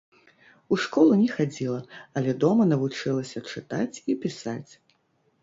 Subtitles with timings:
[0.75, 1.81] У школу не хадзіла,
[2.21, 4.71] але дома навучылася чытаць і пісаць.